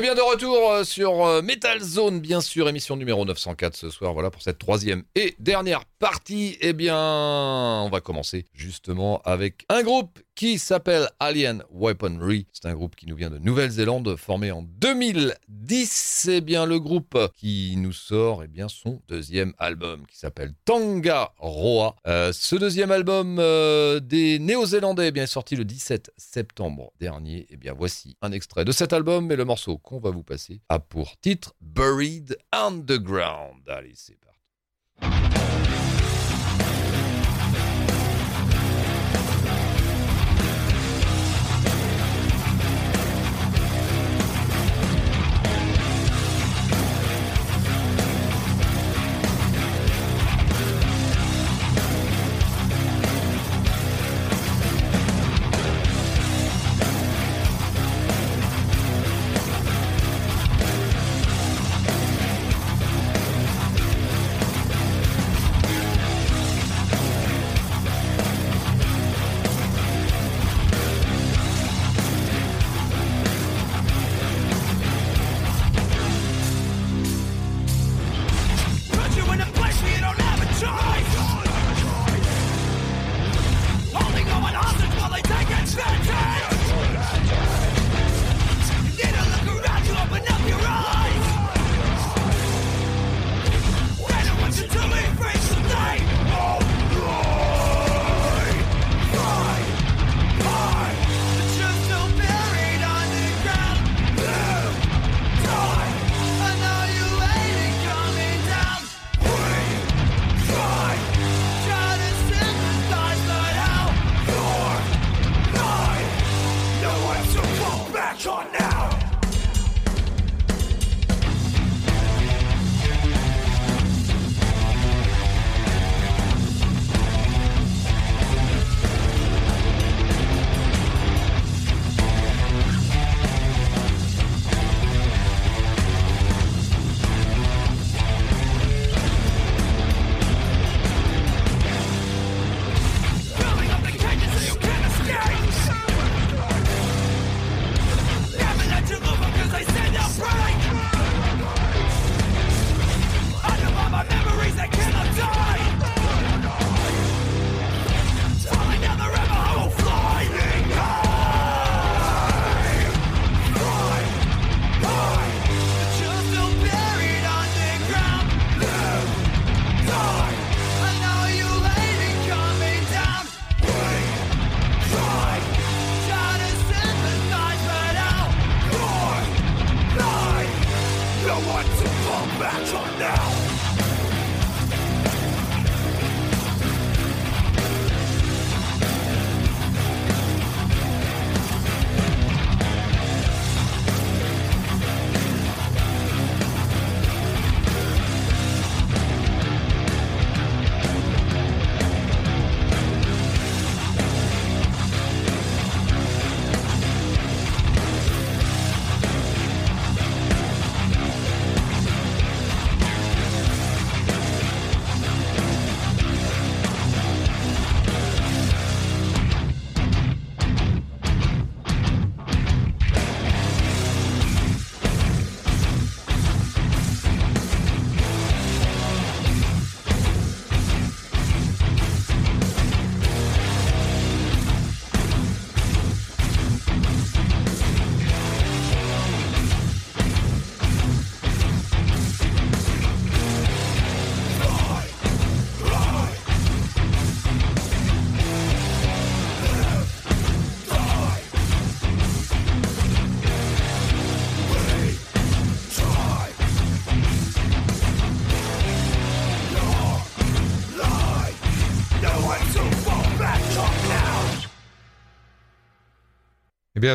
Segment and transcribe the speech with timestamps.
[0.00, 3.90] Eh bien, de retour euh, sur euh, Metal Zone, bien sûr, émission numéro 904 ce
[3.90, 4.14] soir.
[4.14, 6.56] Voilà pour cette troisième et dernière partie.
[6.62, 12.46] Eh bien, on va commencer justement avec un groupe qui s'appelle Alien Weaponry.
[12.50, 15.90] C'est un groupe qui nous vient de Nouvelle-Zélande, formé en 2010.
[15.90, 21.34] C'est bien le groupe qui nous sort eh bien, son deuxième album qui s'appelle Tanga
[21.36, 21.94] Roa.
[22.06, 27.46] Euh, ce deuxième album des Néo-Zélandais eh bien, est sorti le 17 septembre dernier.
[27.50, 30.60] Eh bien, voici un extrait de cet album et le morceau qu'on va vous passer
[30.68, 33.68] a pour titre Buried Underground.
[33.68, 35.39] Allez, c'est parti.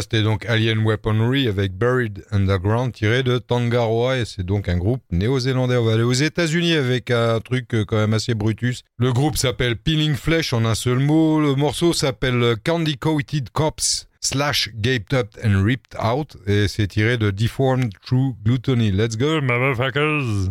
[0.01, 5.01] C'était donc Alien Weaponry avec Buried Underground tiré de Tangaroa et c'est donc un groupe
[5.11, 5.77] néo-zélandais.
[5.77, 8.83] On va aller aux États-Unis avec un truc euh, quand même assez brutus.
[8.97, 11.39] Le groupe s'appelle Peeling Flesh en un seul mot.
[11.39, 17.17] Le morceau s'appelle Candy Coated Cops slash Gaped Up and Ripped Out et c'est tiré
[17.17, 18.91] de Deformed True Gluttony.
[18.91, 20.49] Let's go, motherfuckers!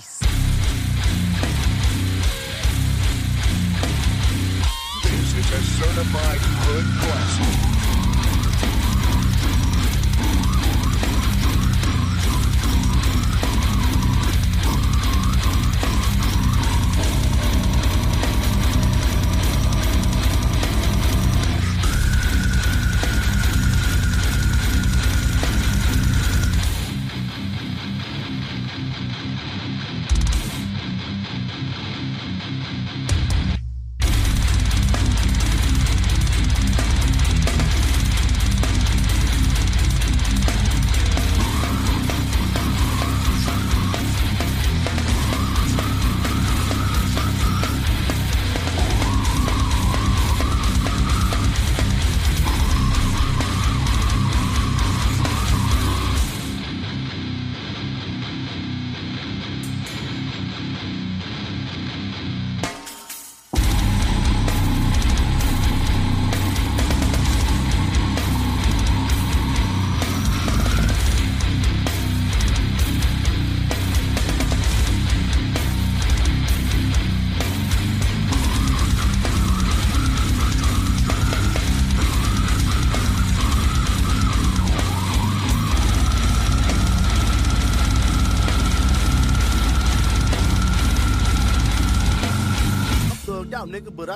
[0.00, 0.29] Nice.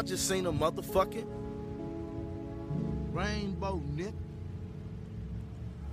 [0.05, 1.27] Just seen a motherfucking
[3.13, 4.13] rainbow, nigga.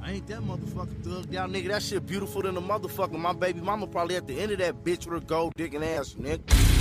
[0.02, 1.68] I ain't that motherfucking thugged out, nigga.
[1.70, 3.18] That shit beautiful than a motherfucker.
[3.20, 6.16] My baby mama probably at the end of that bitch with her gold digging ass,
[6.16, 6.81] nigga.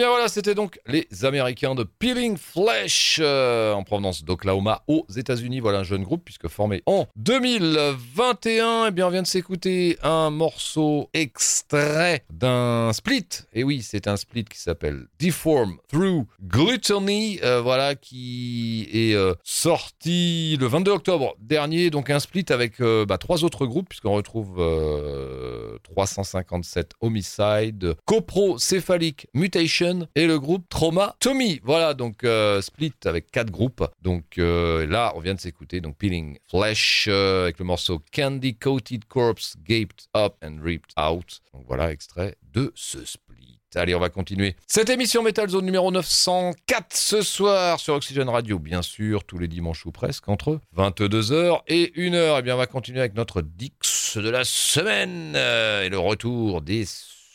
[0.00, 5.60] Bien voilà, c'était donc les Américains de Peeling Flesh euh, en provenance d'Oklahoma aux États-Unis.
[5.60, 8.86] Voilà un jeune groupe puisque formé en 2021.
[8.86, 13.26] Eh bien, on vient de s'écouter un morceau extrait d'un split.
[13.52, 17.38] Et oui, c'est un split qui s'appelle Deform Through Gluttony.
[17.44, 21.90] euh, voilà, qui est euh, sorti le 22 octobre dernier.
[21.90, 29.89] Donc un split avec bah, trois autres groupes puisqu'on retrouve euh, 357 Homicide, Coprocéphalique Mutation
[30.14, 31.60] et le groupe Trauma Tommy.
[31.64, 33.86] Voilà, donc euh, split avec quatre groupes.
[34.02, 38.56] Donc euh, là, on vient de s'écouter donc Peeling Flesh euh, avec le morceau Candy
[38.56, 41.40] Coated Corpse Gaped Up and Ripped Out.
[41.52, 43.58] Donc voilà, extrait de ce split.
[43.76, 44.56] Allez, on va continuer.
[44.66, 49.46] Cette émission Metal Zone numéro 904 ce soir sur Oxygen Radio, bien sûr, tous les
[49.46, 52.40] dimanches ou presque, entre 22h et 1h.
[52.40, 56.84] Et bien, on va continuer avec notre Dix de la semaine et le retour des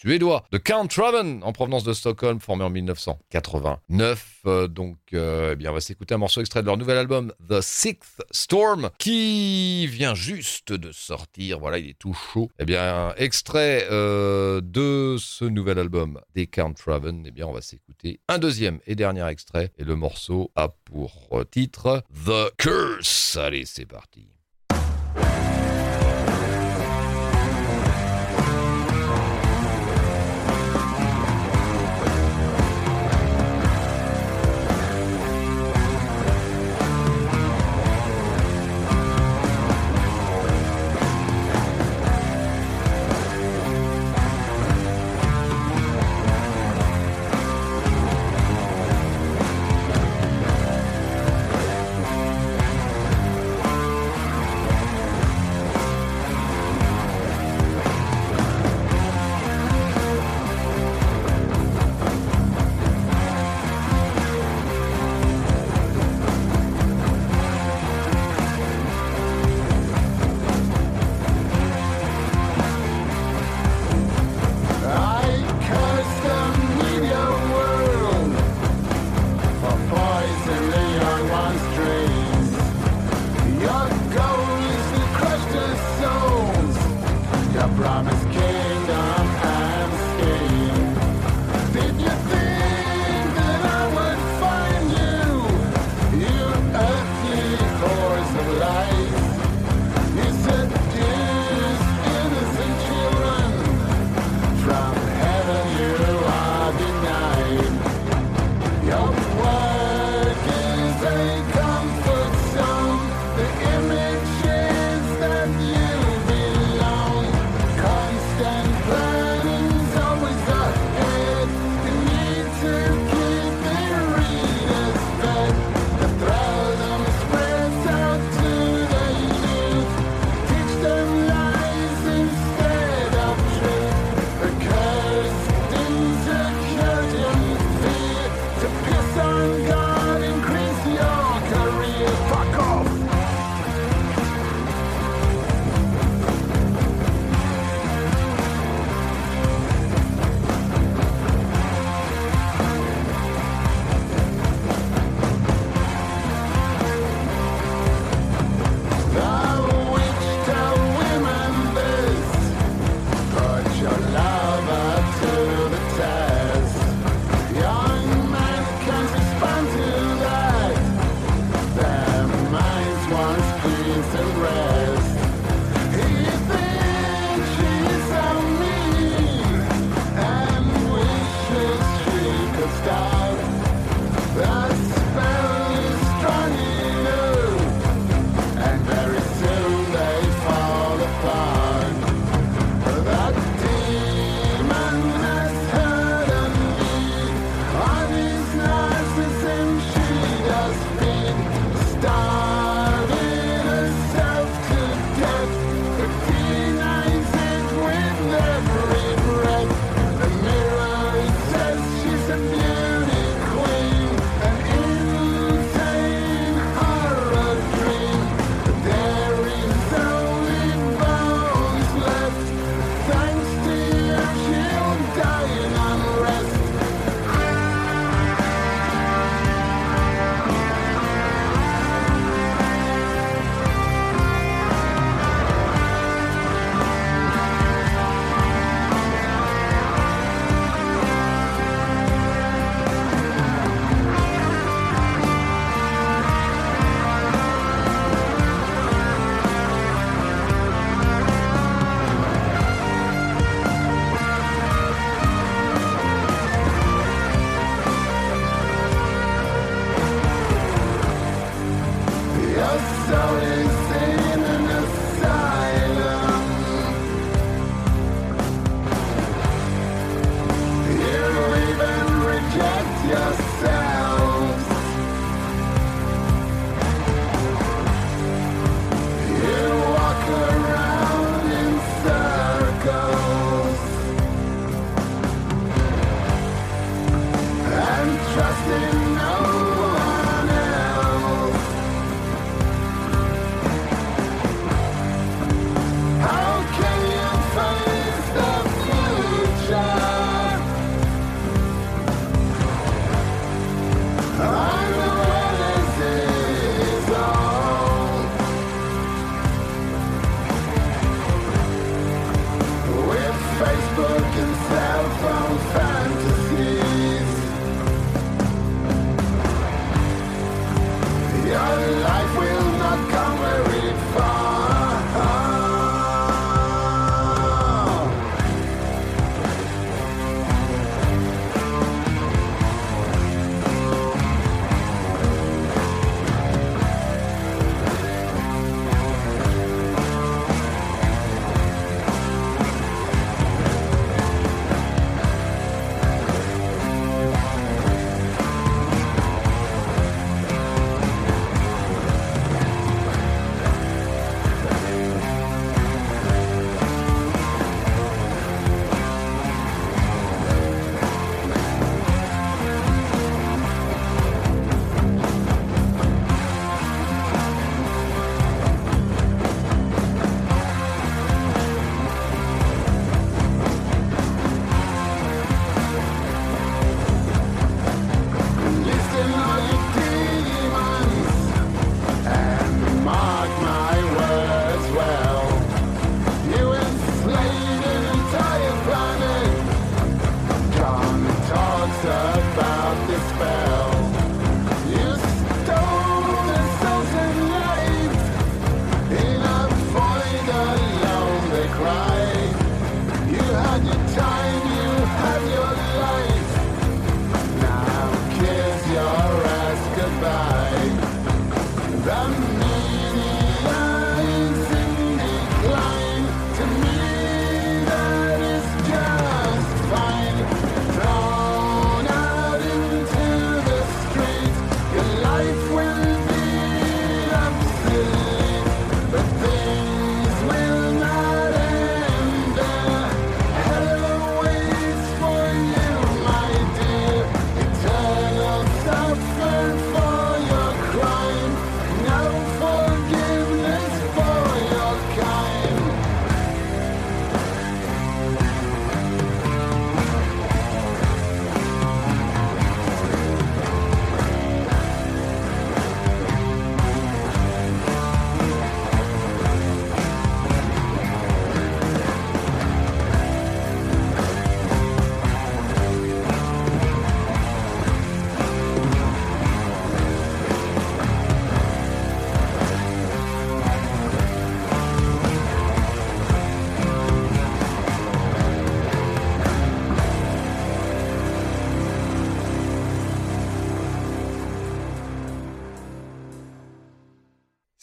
[0.06, 4.42] Suédois de Count Raven en provenance de Stockholm, formé en 1989.
[4.46, 7.33] Euh, donc, euh, eh bien, on va s'écouter un morceau extrait de leur nouvel album
[7.50, 11.57] The Sixth Storm qui vient juste de sortir.
[11.57, 12.52] Voilà, il est tout chaud.
[12.59, 17.24] Eh bien, extrait euh, de ce nouvel album des Count Raven.
[17.26, 21.44] Eh bien, on va s'écouter un deuxième et dernier extrait et le morceau a pour
[21.50, 23.38] titre The Curse.
[23.38, 24.34] Allez, c'est parti.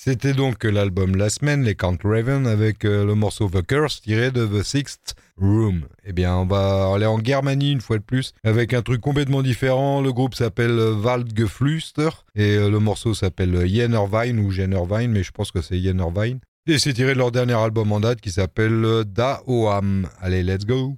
[0.05, 4.33] C'était donc l'album La Semaine, les Count Raven, avec euh, le morceau The Curse tiré
[4.33, 5.85] de The Sixth Room.
[6.05, 9.43] Eh bien, on va aller en Germanie une fois de plus, avec un truc complètement
[9.43, 10.01] différent.
[10.01, 15.53] Le groupe s'appelle Waldgeflüster, et euh, le morceau s'appelle Jennerwein ou Jennerwein, mais je pense
[15.53, 16.39] que c'est Jennerwein.
[16.67, 20.09] Et c'est tiré de leur dernier album en date qui s'appelle euh, Da Oam.
[20.21, 20.97] Allez, let's go!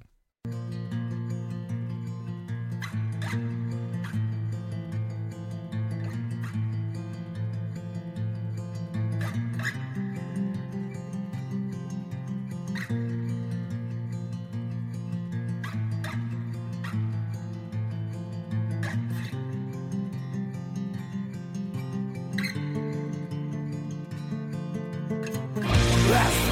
[26.15, 26.44] Eh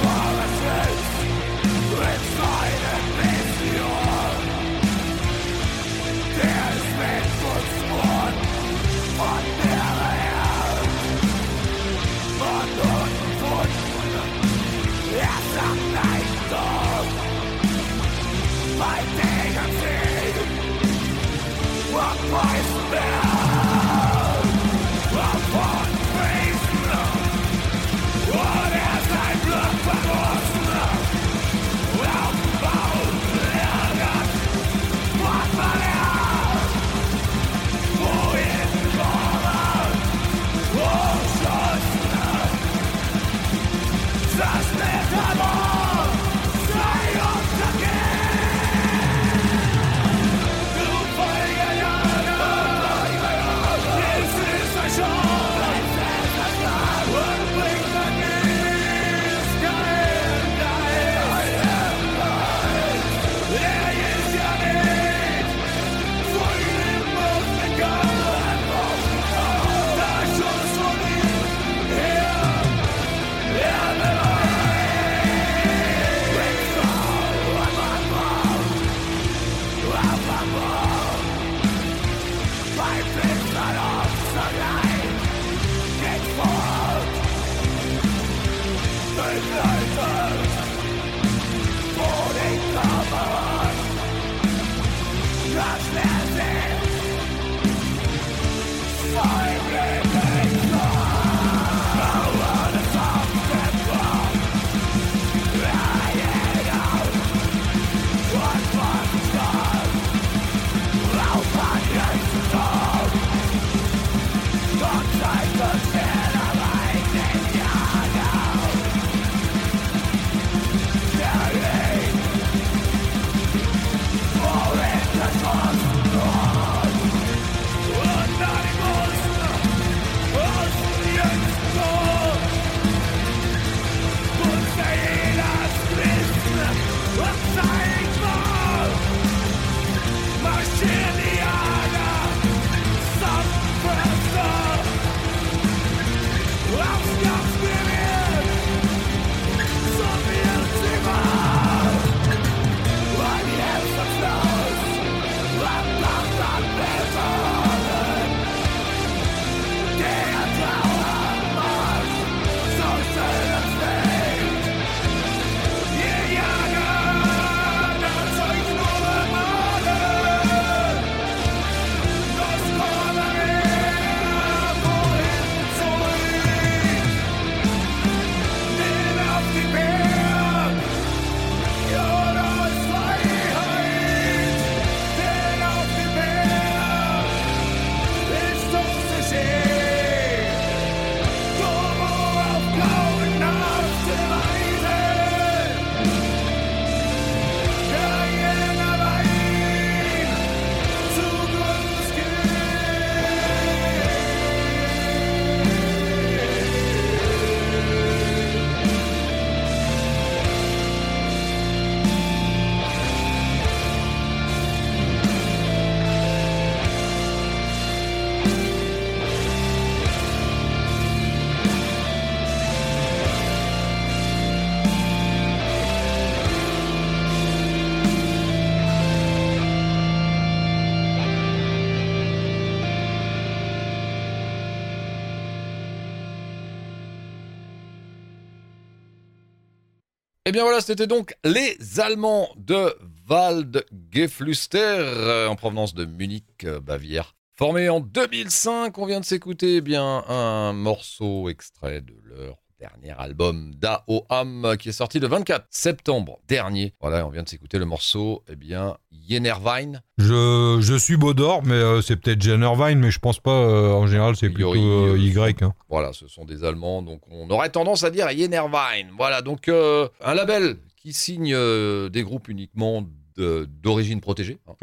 [240.54, 242.94] bien voilà, c'était donc les Allemands de
[243.28, 247.34] Waldgeflüster, euh, en provenance de Munich, euh, Bavière.
[247.56, 253.14] Formé en 2005, on vient de s'écouter eh bien un morceau extrait de leur dernier
[253.18, 256.92] album d'Aoham qui est sorti le 24 septembre dernier.
[257.00, 260.02] Voilà, on vient de s'écouter le morceau eh bien Yenervine.
[260.18, 263.52] Je, je suis Baudor, mais euh, c'est peut-être Jennervine, mais je pense pas.
[263.52, 265.62] euh, en général, c'est plutôt euh, Y.
[265.62, 265.72] hein.
[265.88, 269.08] Voilà, ce sont des Allemands, donc on aurait tendance à dire Yenervine.
[269.16, 273.02] Voilà, donc euh, un label qui signe euh, des groupes uniquement
[273.36, 274.74] d'origine protégée, hein,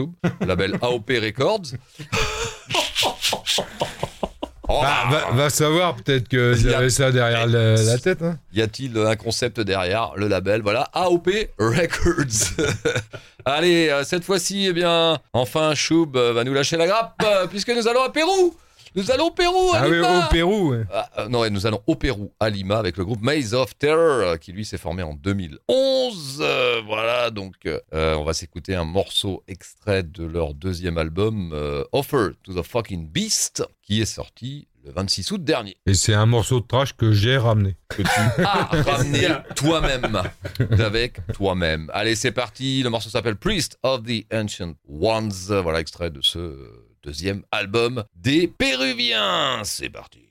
[0.46, 1.62] label AOP Records.
[4.74, 8.22] Oh, Bah, va, va savoir, peut-être a- avaient ça derrière la, la tête.
[8.22, 8.38] hein.
[8.54, 10.62] Y a-t-il un concept derrière le label?
[10.62, 11.30] Voilà, AOP
[11.60, 12.64] Records.
[13.46, 17.48] Allez, euh, cette fois-ci, eh bien, enfin, Choub euh, va nous lâcher la grappe, euh,
[17.48, 18.56] puisque nous allons à Pérou.
[18.95, 20.25] Nous allons au Pérou, à Ah oui, Lima.
[20.27, 20.71] au Pérou.
[20.71, 20.84] ouais.
[20.91, 23.97] Ah, euh, non, nous allons au Pérou, à Lima, avec le groupe Maze of Terror,
[24.21, 26.39] euh, qui lui s'est formé en 2011.
[26.41, 27.80] Euh, voilà, donc euh,
[28.15, 31.54] on va s'écouter un morceau extrait de leur deuxième album,
[31.93, 35.77] Offer to the Fucking Beast, qui est sorti le 26 août dernier.
[35.86, 37.75] Et c'est un morceau de trash que j'ai ramené.
[37.89, 38.10] Que tu
[38.43, 40.21] as ramené toi-même,
[40.80, 41.89] avec toi-même.
[41.93, 42.82] Allez, c'est parti.
[42.84, 45.32] Le morceau s'appelle Priest of the Ancient Ones.
[45.62, 46.58] Voilà, extrait de ce
[47.04, 49.62] deuxième album des Péruviens.
[49.64, 50.31] C'est parti.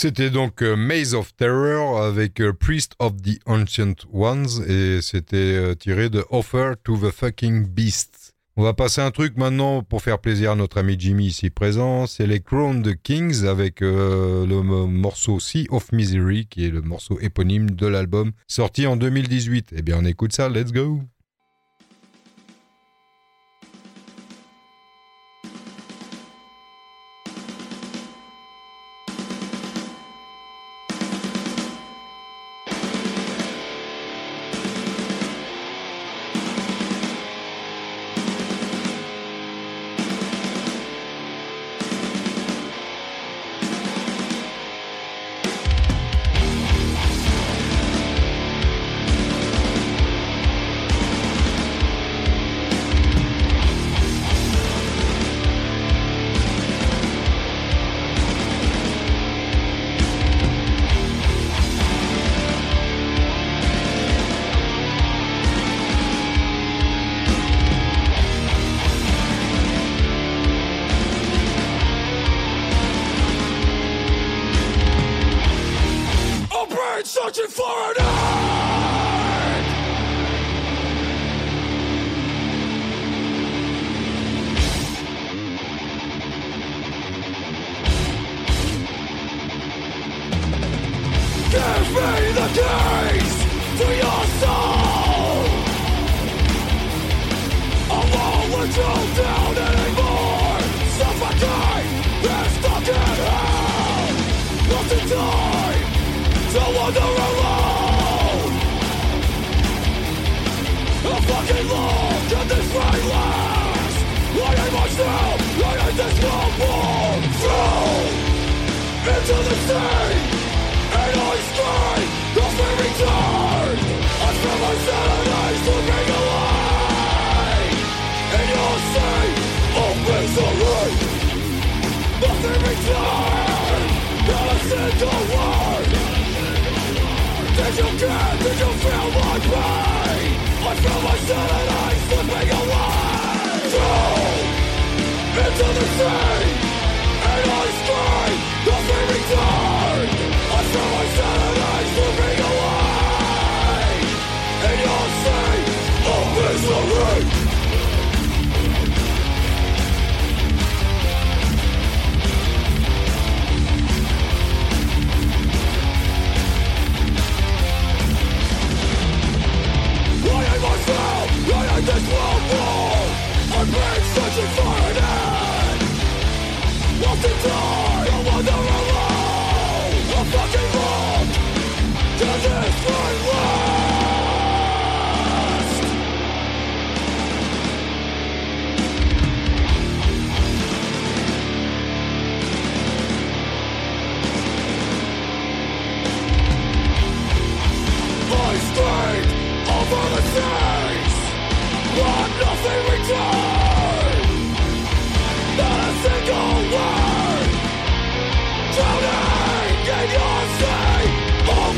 [0.00, 5.36] C'était donc euh, Maze of Terror avec euh, Priest of the Ancient Ones et c'était
[5.36, 8.32] euh, tiré de Offer to the Fucking Beast.
[8.56, 12.06] On va passer un truc maintenant pour faire plaisir à notre ami Jimmy ici présent.
[12.06, 17.18] C'est les Crowned Kings avec le mo- morceau Sea of Misery qui est le morceau
[17.20, 19.70] éponyme de l'album sorti en 2018.
[19.76, 21.00] Eh bien on écoute ça, let's go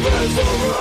[0.03, 0.80] misery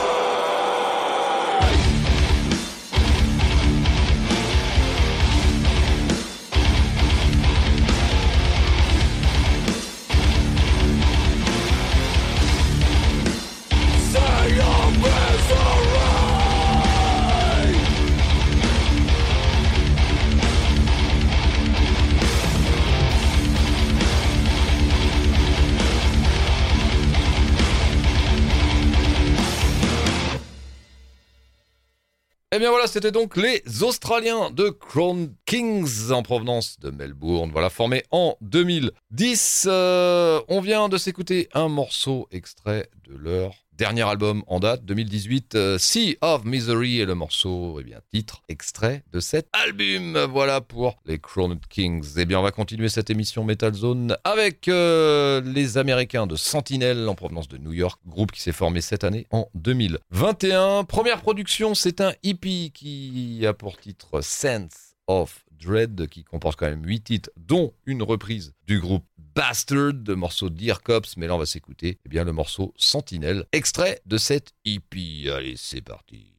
[32.60, 37.52] Eh bien voilà, c'était donc les Australiens de Crown Kings en provenance de Melbourne.
[37.54, 39.65] Voilà, formés en 2010.
[39.69, 45.56] Euh, on vient de s'écouter un morceau extrait de leur dernier album en date, 2018,
[45.56, 50.18] euh, Sea of Misery, et le morceau, eh bien, titre, extrait de cet album.
[50.30, 52.04] Voilà pour les Crowned Kings.
[52.18, 57.08] Eh bien, on va continuer cette émission Metal Zone avec euh, les Américains de Sentinel
[57.08, 60.84] en provenance de New York, groupe qui s'est formé cette année en 2021.
[60.84, 66.70] Première production, c'est un hippie qui a pour titre Sense of Dread, qui comporte quand
[66.70, 71.36] même 8 titres, dont une reprise du groupe Bastard, de morceau Dear Cops, mais là
[71.36, 75.30] on va s'écouter eh bien, le morceau Sentinelle, extrait de cette hippie.
[75.30, 76.34] Allez, c'est parti.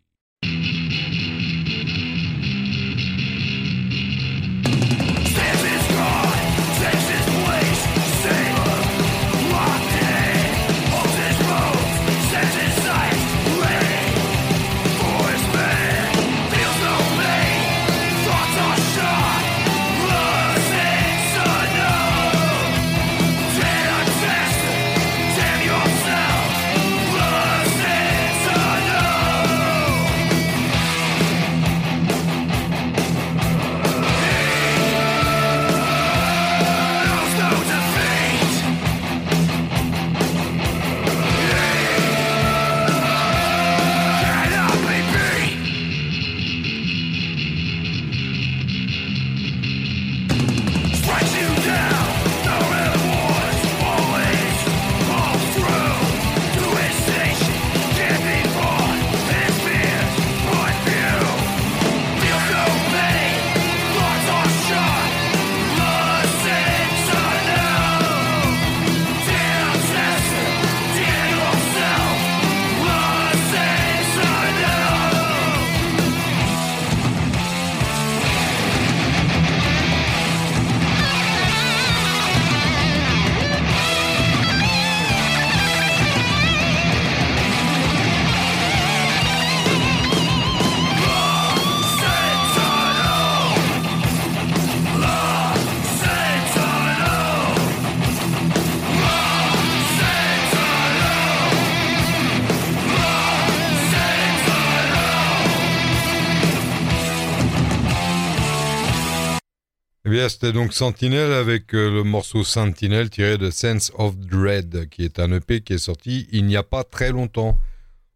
[110.28, 115.18] C'était donc Sentinel avec euh, le morceau Sentinel tiré de Sense of Dread, qui est
[115.18, 117.58] un EP qui est sorti il n'y a pas très longtemps.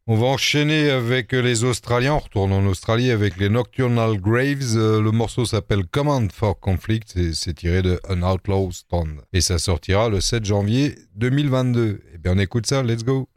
[0.07, 2.15] On va enchaîner avec les Australiens.
[2.15, 4.77] On retourne en Australie avec les Nocturnal Graves.
[4.77, 7.33] Euh, le morceau s'appelle Command for Conflict.
[7.33, 9.23] C'est tiré de An Outlaw Stand.
[9.33, 12.03] Et ça sortira le 7 janvier 2022.
[12.13, 12.83] Et bien, on écoute ça.
[12.83, 13.29] Let's go.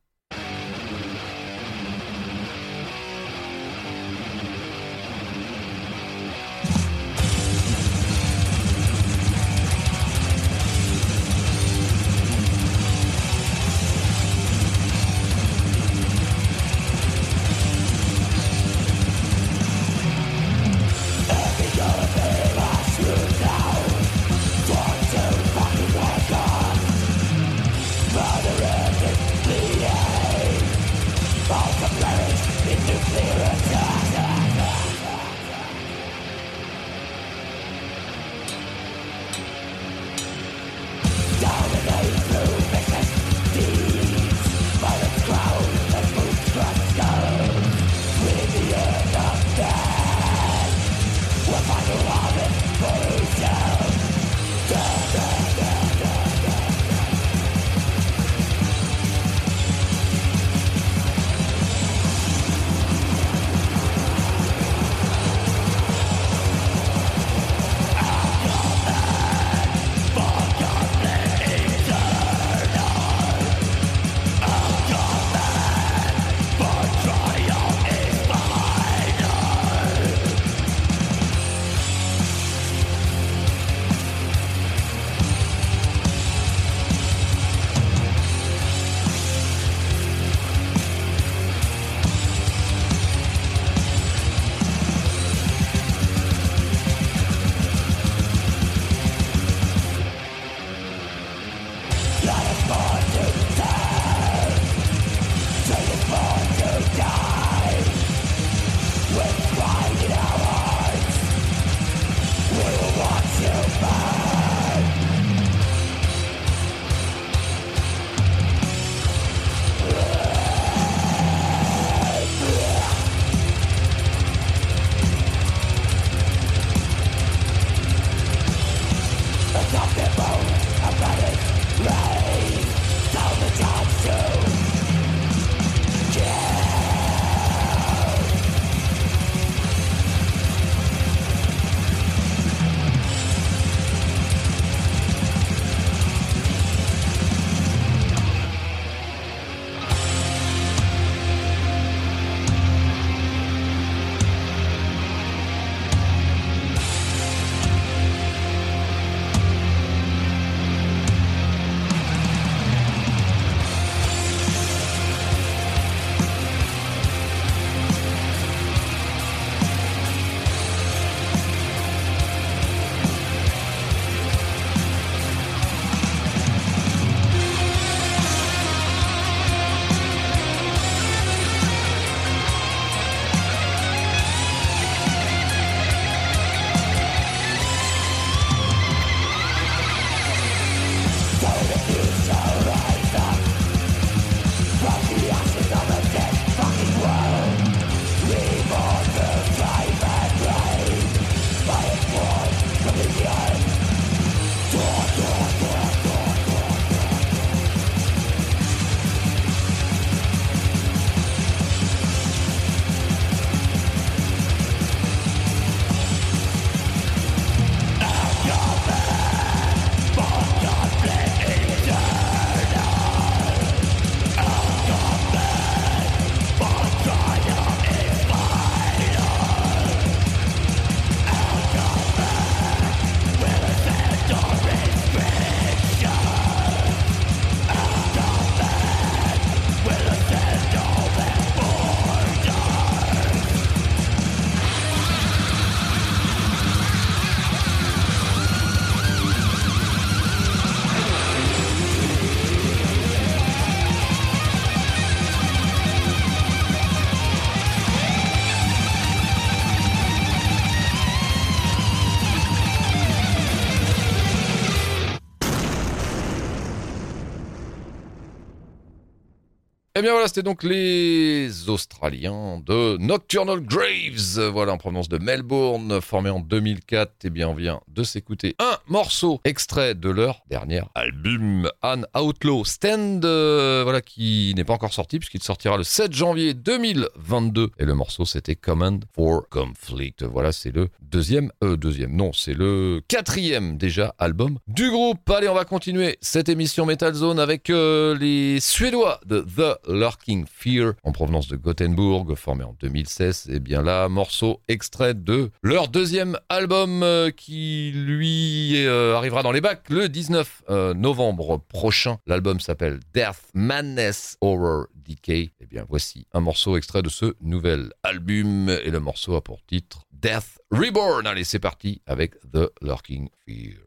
[269.99, 276.01] Eh bien voilà, c'était donc les Australiens de Nocturnal Graves, voilà en provenance de Melbourne,
[276.01, 277.13] formé en 2004.
[277.23, 282.63] Eh bien on vient de s'écouter un morceau extrait de leur dernier album, An Outlaw
[282.63, 287.71] Stand, euh, voilà qui n'est pas encore sorti puisqu'il sortira le 7 janvier 2022.
[287.79, 290.21] Et le morceau c'était Command for Conflict.
[290.21, 295.27] Voilà, c'est le deuxième, euh, deuxième, non, c'est le quatrième déjà album du groupe.
[295.31, 300.45] Allez, on va continuer cette émission Metal Zone avec euh, les Suédois de The Lurking
[300.45, 303.49] Fear en provenance de Gothenburg, formé en 2016.
[303.51, 309.51] Et bien là, morceau extrait de leur deuxième album euh, qui lui euh, arrivera dans
[309.51, 312.17] les bacs le 19 euh, novembre prochain.
[312.27, 315.51] L'album s'appelle Death Madness Horror Decay.
[315.59, 319.63] Et bien voici un morceau extrait de ce nouvel album et le morceau a pour
[319.65, 321.27] titre Death Reborn.
[321.27, 323.86] Allez, c'est parti avec The Lurking Fear.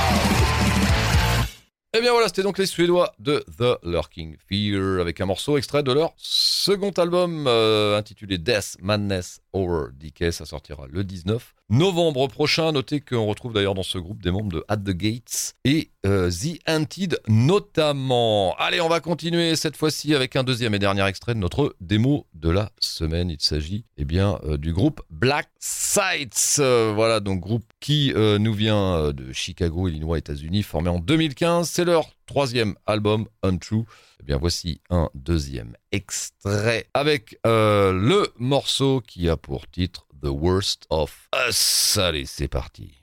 [1.93, 5.83] Eh bien voilà, c'était donc les Suédois de The Lurking Fear avec un morceau extrait
[5.83, 10.31] de leur second album euh, intitulé Death Madness Horror Decay.
[10.31, 12.71] Ça sortira le 19 novembre prochain.
[12.71, 16.31] Notez qu'on retrouve d'ailleurs dans ce groupe des membres de At the Gates et euh,
[16.31, 18.55] The Antid notamment.
[18.57, 22.25] Allez, on va continuer cette fois-ci avec un deuxième et dernier extrait de notre démo
[22.33, 23.29] de la semaine.
[23.29, 26.55] Il s'agit eh bien euh, du groupe Black Sights.
[26.57, 31.80] Voilà donc groupe qui nous vient de Chicago, Illinois, États-Unis, formé en 2015.
[31.81, 33.85] C'est leur troisième album Untrue.
[34.19, 40.27] Eh bien voici un deuxième extrait avec euh, le morceau qui a pour titre The
[40.27, 41.97] Worst of Us.
[41.97, 43.00] Allez, c'est parti.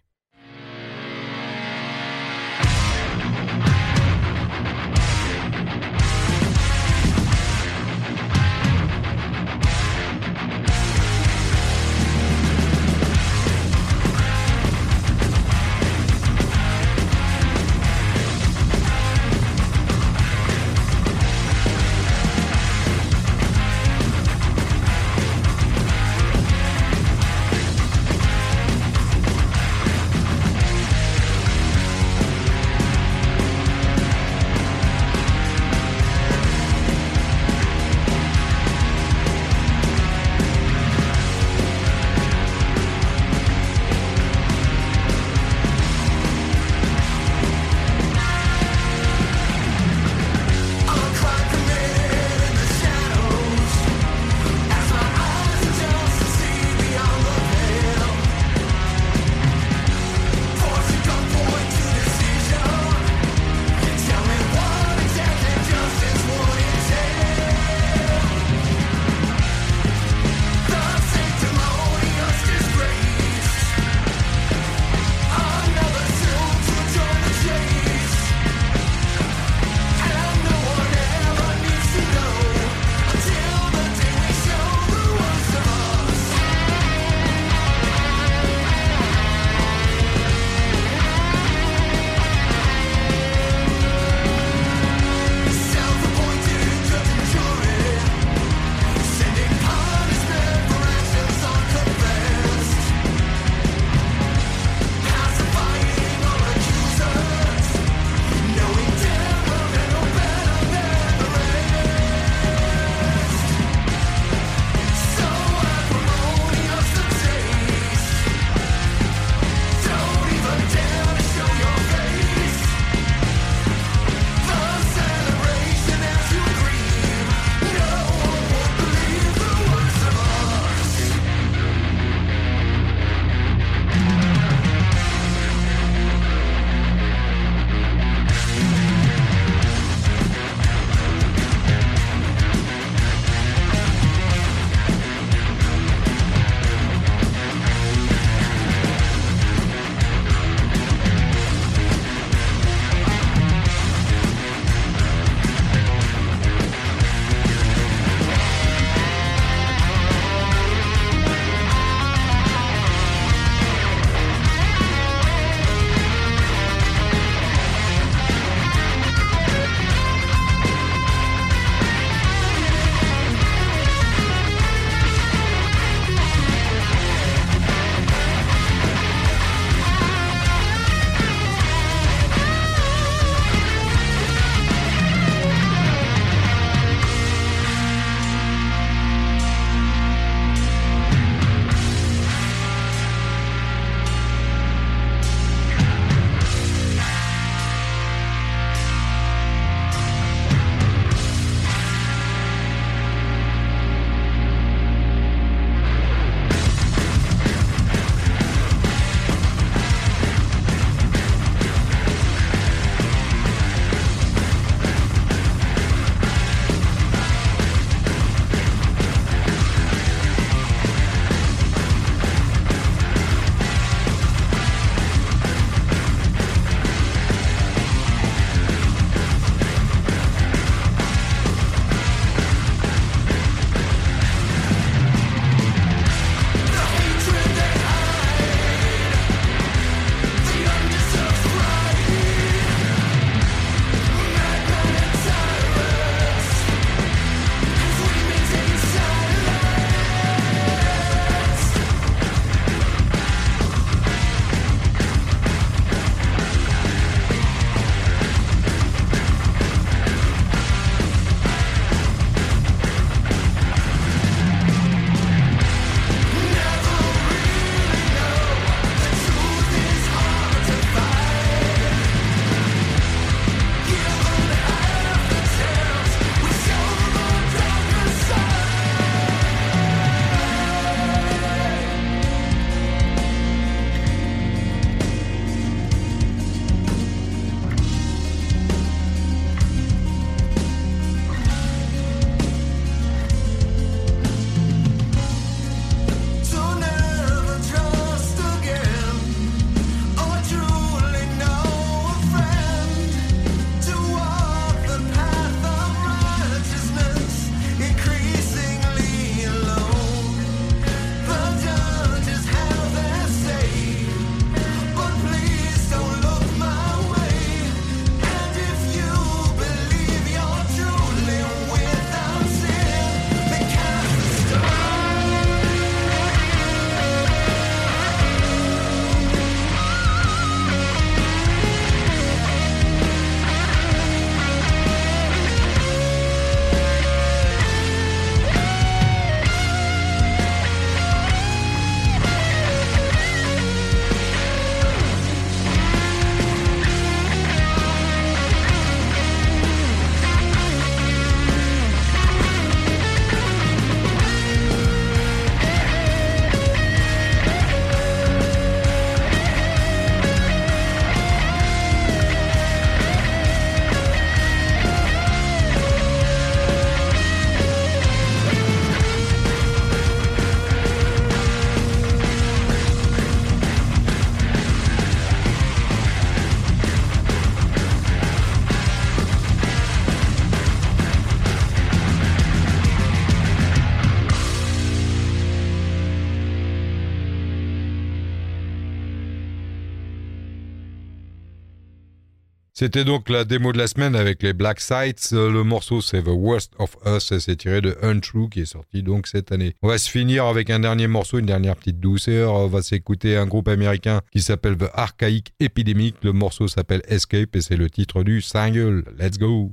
[392.79, 395.31] C'était donc la démo de la semaine avec les Black Sights.
[395.33, 398.67] Euh, Le morceau c'est The Worst of Us et c'est tiré de Untrue qui est
[398.67, 399.75] sorti donc cette année.
[399.83, 402.53] On va se finir avec un dernier morceau, une dernière petite douceur.
[402.53, 406.23] On va s'écouter un groupe américain qui s'appelle The Archaic Epidemic.
[406.23, 409.03] Le morceau s'appelle Escape et c'est le titre du single.
[409.19, 409.73] Let's go!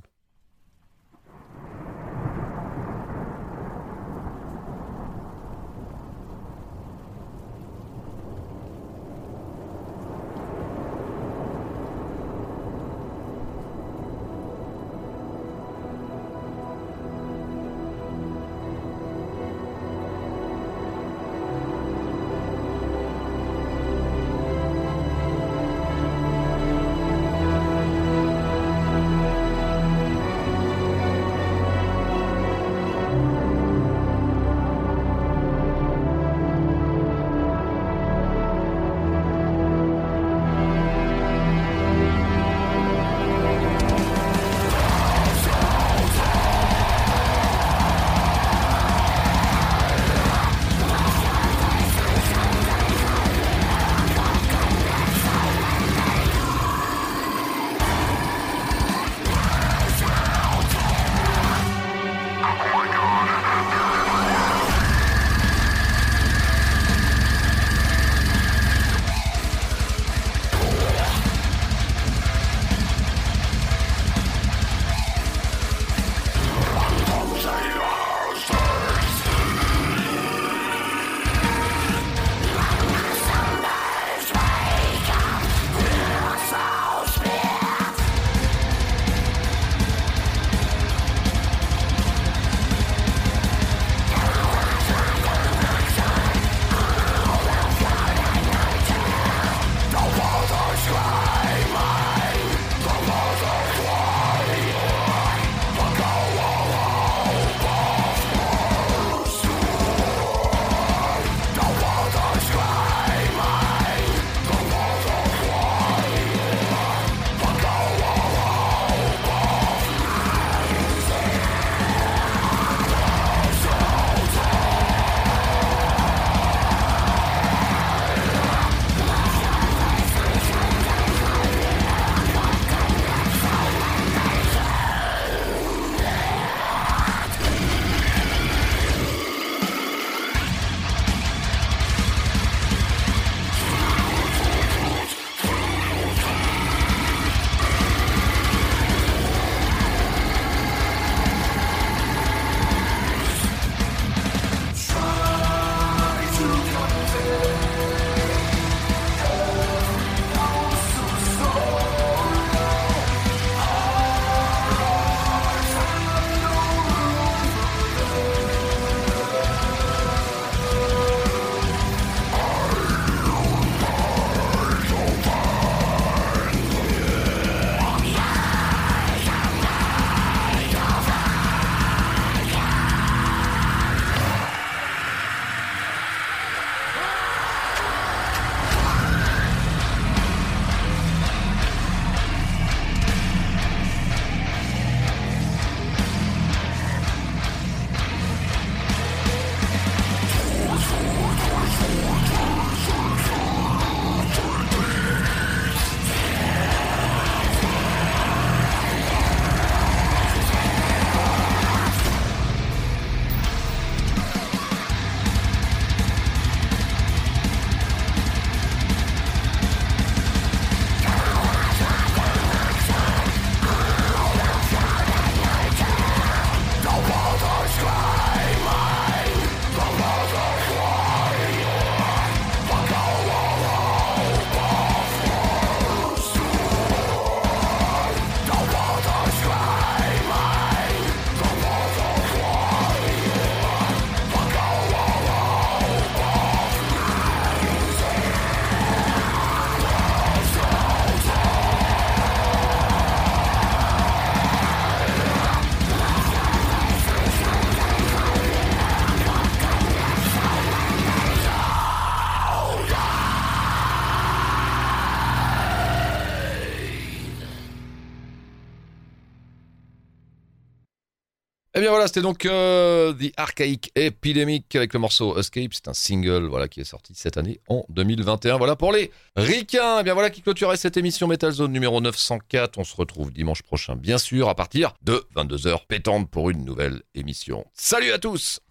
[271.85, 275.71] Bien voilà, c'était donc euh, The Archaic Epidemic avec le morceau Escape.
[275.71, 278.57] C'est un single voilà, qui est sorti cette année en 2021.
[278.57, 279.99] Voilà pour les ricains.
[279.99, 282.79] Eh bien voilà qui clôturait cette émission Metal Zone numéro 904.
[282.79, 287.03] On se retrouve dimanche prochain, bien sûr, à partir de 22h pétante pour une nouvelle
[287.13, 287.63] émission.
[287.75, 288.61] Salut à tous